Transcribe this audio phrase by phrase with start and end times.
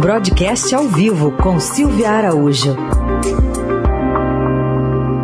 [0.00, 2.74] Broadcast ao vivo com Silvia Araújo.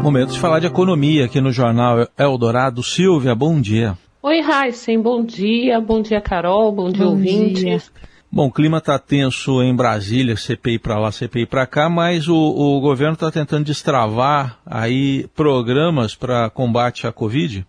[0.03, 2.83] Momento de falar de economia aqui no Jornal Eldorado.
[2.83, 3.97] Silvia, bom dia.
[4.23, 5.81] Oi, Heisen, bom dia.
[5.81, 6.71] Bom dia, Carol.
[6.71, 7.65] Bom dia, bom ouvinte.
[7.65, 7.83] Dia.
[8.31, 12.37] Bom, o clima está tenso em Brasília, CPI para lá, CPI para cá, mas o,
[12.37, 17.67] o governo está tentando destravar aí programas para combate à Covid?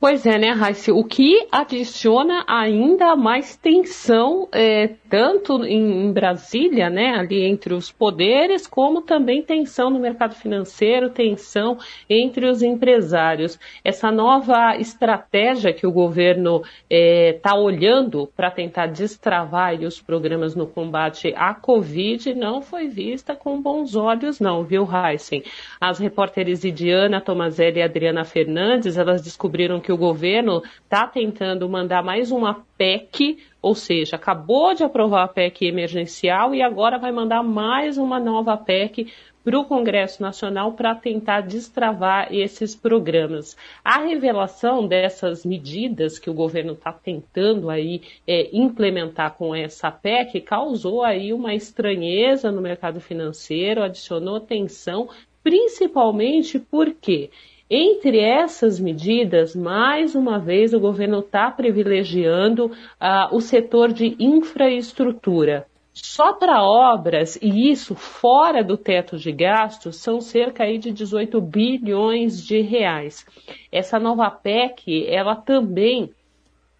[0.00, 0.94] Pois é, né, Raíssa?
[0.94, 7.92] O que adiciona ainda mais tensão, é, tanto em, em, Brasília, né, ali entre os
[7.92, 11.76] poderes, como também tensão no mercado financeiro, tensão
[12.08, 13.58] entre os empresários.
[13.84, 20.66] Essa nova estratégia que o governo está é, olhando para tentar destravar os programas no
[20.66, 25.42] combate à Covid não foi vista com bons olhos, não, viu, Heisen?
[25.78, 31.68] As repórteres Idiana Tomazelli e Adriana Fernandes, elas descobriram que que o governo está tentando
[31.68, 37.10] mandar mais uma PEC, ou seja, acabou de aprovar a PEC emergencial e agora vai
[37.10, 43.56] mandar mais uma nova PEC para o Congresso Nacional para tentar destravar esses programas.
[43.84, 50.40] A revelação dessas medidas que o governo está tentando aí é, implementar com essa PEC
[50.42, 55.08] causou aí uma estranheza no mercado financeiro, adicionou tensão,
[55.42, 57.30] principalmente porque
[57.70, 65.66] entre essas medidas, mais uma vez, o governo está privilegiando uh, o setor de infraestrutura.
[65.92, 71.40] Só para obras, e isso fora do teto de gastos, são cerca aí de 18
[71.40, 73.24] bilhões de reais.
[73.70, 76.10] Essa nova PEC, ela também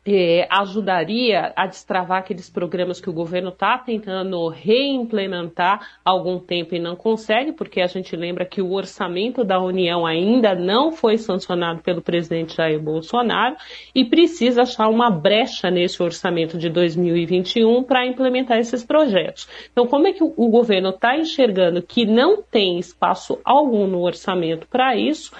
[0.06, 6.74] é, ajudaria a destravar aqueles programas que o governo está tentando reimplementar há algum tempo
[6.74, 11.18] e não consegue, porque a gente lembra que o orçamento da União ainda não foi
[11.18, 13.56] sancionado pelo presidente Jair Bolsonaro
[13.94, 19.48] e precisa achar uma brecha nesse orçamento de 2021 para implementar esses projetos.
[19.70, 24.66] Então, como é que o governo está enxergando que não tem espaço algum no orçamento
[24.66, 25.30] para isso?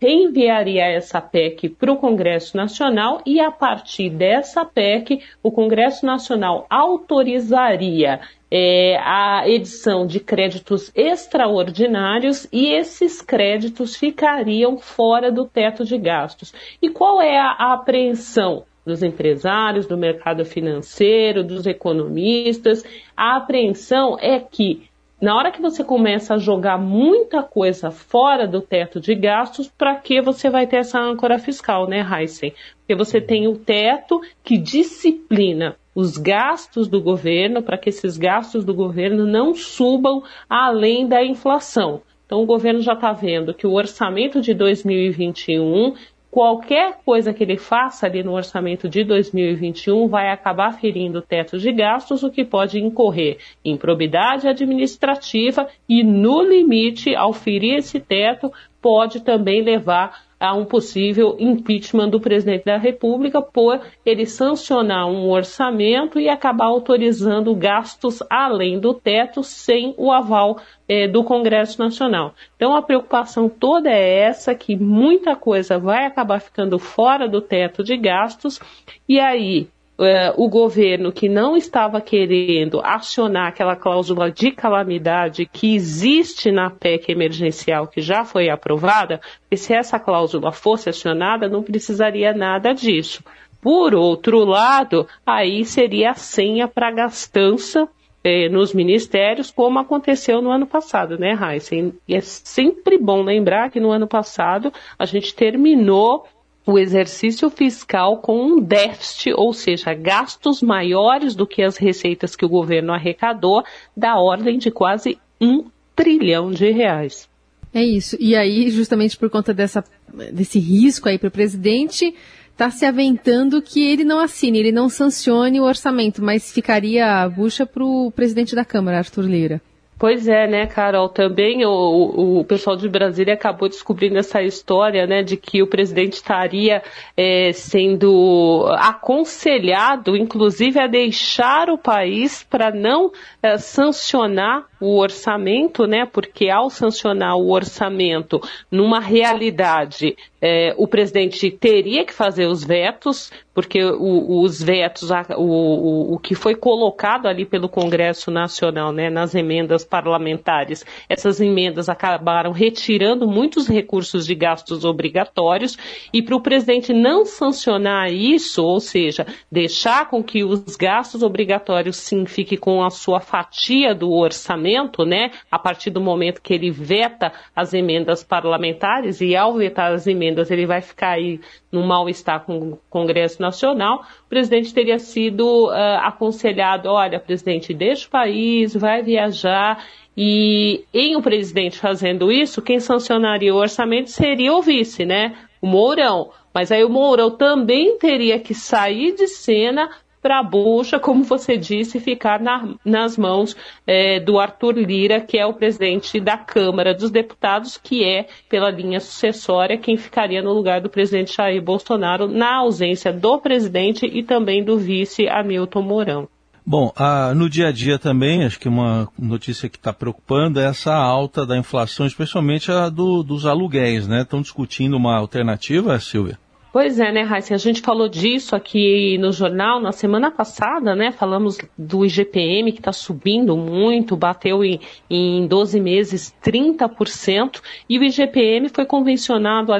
[0.00, 6.66] Reenviaria essa PEC para o Congresso Nacional e, a partir dessa PEC, o Congresso Nacional
[6.70, 8.20] autorizaria
[8.50, 16.52] é, a edição de créditos extraordinários e esses créditos ficariam fora do teto de gastos.
[16.80, 18.64] E qual é a, a apreensão?
[18.82, 22.82] dos empresários, do mercado financeiro, dos economistas.
[23.14, 24.89] A apreensão é que
[25.20, 29.94] na hora que você começa a jogar muita coisa fora do teto de gastos, para
[29.96, 32.54] que você vai ter essa âncora fiscal, né, Heisen?
[32.78, 38.64] Porque você tem o teto que disciplina os gastos do governo para que esses gastos
[38.64, 42.00] do governo não subam além da inflação.
[42.24, 45.94] Então, o governo já está vendo que o orçamento de 2021
[46.30, 51.58] qualquer coisa que ele faça ali no orçamento de 2021 vai acabar ferindo o teto
[51.58, 57.98] de gastos, o que pode incorrer em probidade administrativa e, no limite, ao ferir esse
[57.98, 65.06] teto, pode também levar a um possível impeachment do presidente da República por ele sancionar
[65.06, 70.58] um orçamento e acabar autorizando gastos além do teto sem o aval
[70.88, 72.34] é, do Congresso Nacional.
[72.56, 77.84] Então a preocupação toda é essa que muita coisa vai acabar ficando fora do teto
[77.84, 78.58] de gastos
[79.06, 79.68] e aí
[80.00, 86.70] Uh, o governo que não estava querendo acionar aquela cláusula de calamidade que existe na
[86.70, 92.72] PEC emergencial que já foi aprovada, e se essa cláusula fosse acionada, não precisaria nada
[92.72, 93.22] disso.
[93.60, 97.86] Por outro lado, aí seria a senha para gastança
[98.24, 101.74] eh, nos ministérios, como aconteceu no ano passado, né, Raíssa?
[101.74, 106.24] E é sempre bom lembrar que no ano passado a gente terminou
[106.70, 112.44] o exercício fiscal com um déficit, ou seja, gastos maiores do que as receitas que
[112.44, 113.62] o governo arrecadou,
[113.96, 115.64] da ordem de quase um
[115.96, 117.28] trilhão de reais.
[117.72, 118.16] É isso.
[118.18, 119.84] E aí, justamente por conta dessa,
[120.32, 122.14] desse risco aí para o presidente,
[122.50, 127.28] está se aventando que ele não assine, ele não sancione o orçamento, mas ficaria a
[127.28, 129.62] bucha para o presidente da Câmara, Arthur Lira.
[130.00, 131.10] Pois é, né, Carol?
[131.10, 136.14] Também o, o pessoal de Brasília acabou descobrindo essa história, né, de que o presidente
[136.14, 136.82] estaria
[137.14, 143.12] é, sendo aconselhado, inclusive, a deixar o país para não
[143.42, 146.06] é, sancionar o orçamento, né?
[146.06, 148.40] Porque ao sancionar o orçamento
[148.70, 155.42] numa realidade, é, o presidente teria que fazer os vetos, porque o, os vetos, o,
[155.42, 161.90] o, o, que foi colocado ali pelo Congresso Nacional, né, nas emendas parlamentares, essas emendas
[161.90, 165.76] acabaram retirando muitos recursos de gastos obrigatórios,
[166.12, 171.96] e para o presidente não sancionar isso, ou seja, deixar com que os gastos obrigatórios
[171.96, 174.69] sim fiquem com a sua fatia do orçamento,
[175.06, 180.06] né, a partir do momento que ele veta as emendas parlamentares, e ao vetar as
[180.06, 181.40] emendas ele vai ficar aí
[181.70, 188.06] num mal-estar com o Congresso Nacional, o presidente teria sido uh, aconselhado, olha, presidente, deixa
[188.06, 189.84] o país, vai viajar,
[190.16, 195.34] e em o presidente fazendo isso, quem sancionaria o orçamento seria o vice, né?
[195.62, 196.30] O Mourão.
[196.52, 199.88] Mas aí o Mourão também teria que sair de cena
[200.20, 203.56] para a bucha, como você disse, ficar na, nas mãos
[203.86, 208.70] é, do Arthur Lira, que é o presidente da Câmara dos Deputados, que é, pela
[208.70, 214.22] linha sucessória, quem ficaria no lugar do presidente Jair Bolsonaro, na ausência do presidente e
[214.22, 216.28] também do vice Hamilton Mourão.
[216.64, 220.66] Bom, ah, no dia a dia também, acho que uma notícia que está preocupando é
[220.66, 224.22] essa alta da inflação, especialmente a do, dos aluguéis, né?
[224.22, 226.38] Estão discutindo uma alternativa, Silvia?
[226.72, 227.52] Pois é, né, Raíssa?
[227.52, 231.10] A gente falou disso aqui no jornal na semana passada, né?
[231.10, 234.78] Falamos do IGPM que está subindo muito, bateu em,
[235.10, 239.72] em 12 meses 30%, e o IGPM foi convencionado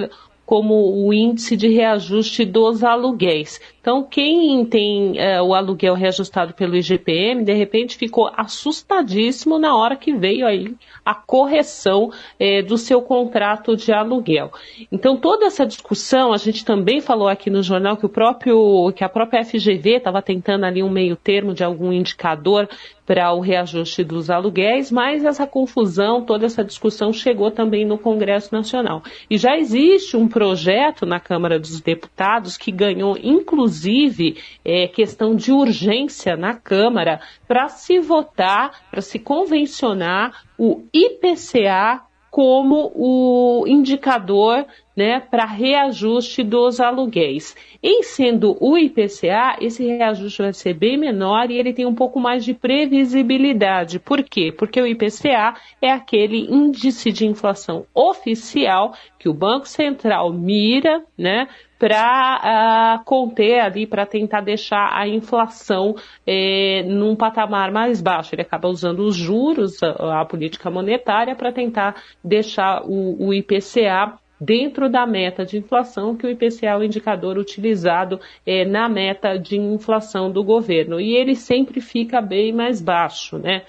[0.50, 3.61] como o índice de reajuste dos aluguéis.
[3.81, 9.94] Então, quem tem é, o aluguel reajustado pelo IGPM, de repente ficou assustadíssimo na hora
[9.94, 10.75] que veio aí
[11.05, 14.50] a correção é, do seu contrato de aluguel.
[14.91, 19.05] Então, toda essa discussão, a gente também falou aqui no jornal que o próprio, que
[19.05, 22.69] a própria FGV estava tentando ali um meio termo de algum indicador
[23.06, 28.55] para o reajuste dos aluguéis, mas essa confusão, toda essa discussão chegou também no Congresso
[28.55, 29.02] Nacional.
[29.29, 35.52] E já existe um projeto na Câmara dos Deputados que ganhou, inclusive, é, questão de
[35.52, 42.00] urgência na Câmara para se votar, para se convencionar o IPCA
[42.31, 44.65] como o indicador
[44.97, 47.56] né, para reajuste dos aluguéis.
[47.82, 52.21] Em sendo o IPCA, esse reajuste vai ser bem menor e ele tem um pouco
[52.21, 53.99] mais de previsibilidade.
[53.99, 54.53] Por quê?
[54.56, 61.49] Porque o IPCA é aquele índice de inflação oficial que o Banco Central mira, né,
[61.81, 65.94] para uh, ah, conter ali, para tentar deixar a inflação
[66.27, 68.35] eh, num patamar mais baixo.
[68.35, 74.19] Ele acaba usando os juros, a, a política monetária, para tentar deixar o, o IPCA
[74.38, 79.38] dentro da meta de inflação, que o IPCA é o indicador utilizado eh, na meta
[79.38, 81.00] de inflação do governo.
[81.00, 83.62] E ele sempre fica bem mais baixo, né?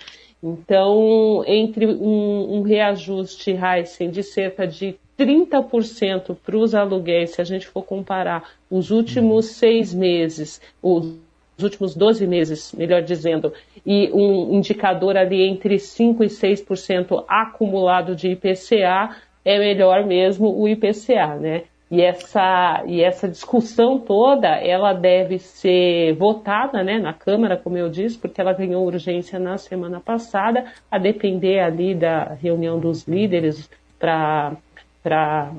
[0.44, 7.44] Então, entre um, um reajuste Heisen de cerca de 30% para os aluguéis, se a
[7.44, 11.16] gente for comparar os últimos seis meses, os
[11.62, 13.54] últimos 12 meses, melhor dizendo,
[13.86, 19.16] e um indicador ali entre 5% e 6% acumulado de IPCA,
[19.46, 21.64] é melhor mesmo o IPCA, né?
[21.92, 27.90] E essa, e essa discussão toda, ela deve ser votada né, na Câmara, como eu
[27.90, 33.70] disse, porque ela ganhou urgência na semana passada, a depender ali da reunião dos líderes
[34.00, 34.56] para
[35.04, 35.52] para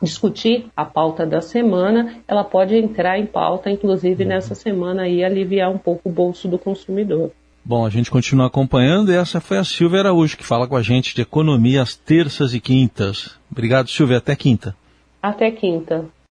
[0.00, 4.28] discutir a pauta da semana, ela pode entrar em pauta, inclusive uhum.
[4.28, 7.32] nessa semana e aliviar um pouco o bolso do consumidor.
[7.64, 10.82] Bom, a gente continua acompanhando e essa foi a Silvia Araújo que fala com a
[10.82, 13.38] gente de economia às terças e quintas.
[13.50, 14.18] Obrigado, Silvia.
[14.18, 14.74] Até quinta.
[15.22, 16.06] Até quinta.